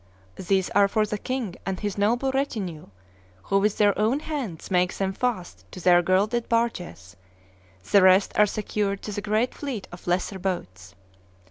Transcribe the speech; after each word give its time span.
These 0.47 0.71
are 0.71 0.87
for 0.87 1.05
the 1.05 1.19
king 1.19 1.57
and 1.63 1.79
his 1.79 1.95
noble 1.95 2.31
retinue, 2.31 2.87
who 3.43 3.59
with 3.59 3.77
their 3.77 3.95
own 3.99 4.21
hands 4.21 4.71
make 4.71 4.97
them 4.97 5.13
fast 5.13 5.63
to 5.73 5.79
their 5.79 6.01
gilded 6.01 6.49
barges; 6.49 7.15
the 7.91 8.01
rest 8.01 8.33
are 8.35 8.47
secured 8.47 9.03
to 9.03 9.11
the 9.11 9.21
great 9.21 9.53
fleet 9.53 9.87
of 9.91 10.07
lesser 10.07 10.39
boats. 10.39 10.95